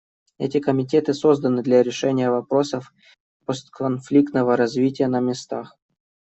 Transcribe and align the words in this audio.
Эти 0.39 0.57
комитеты 0.59 1.13
созданы 1.13 1.61
для 1.61 1.83
решения 1.83 2.31
вопросов 2.31 2.91
постконфликтного 3.45 4.57
развития 4.57 5.07
на 5.07 5.19
местах. 5.19 5.77